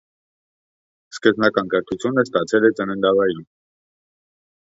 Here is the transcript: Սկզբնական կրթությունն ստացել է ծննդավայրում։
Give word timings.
Սկզբնական 1.15 1.69
կրթությունն 1.75 2.23
ստացել 2.23 2.65
է 2.69 2.73
ծննդավայրում։ 2.79 3.47